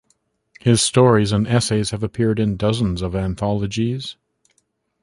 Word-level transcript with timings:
His 0.59 0.81
stories 0.81 1.31
and 1.31 1.45
essays 1.47 1.91
have 1.91 2.01
appeared 2.01 2.39
in 2.39 2.57
dozens 2.57 3.03
of 3.03 3.15
anthologies. 3.15 4.15